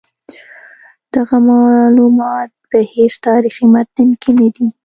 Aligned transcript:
دغه 1.15 1.35
معلومات 1.49 2.49
په 2.69 2.77
هیڅ 2.93 3.13
تاریخي 3.27 3.65
متن 3.73 4.09
کې 4.21 4.31
نه 4.39 4.47
دي. 4.55 4.67